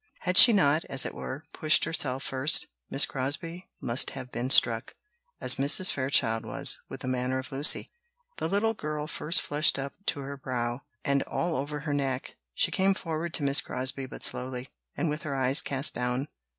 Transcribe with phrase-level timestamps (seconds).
[0.21, 4.95] Had she not, as it were, pushed herself first, Miss Crosbie must have been struck,
[5.39, 5.91] as Mrs.
[5.91, 7.91] Fairchild was, with the manner of Lucy:
[8.37, 12.35] the little girl first flushed up to her brow, and all over her neck.
[12.55, 16.29] She came forward to Miss Crosbie but slowly, and with her eyes cast down.